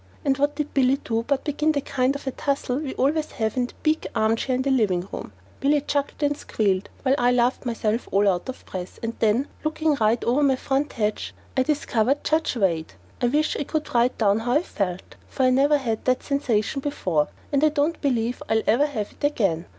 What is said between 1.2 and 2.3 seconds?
but begin the kind of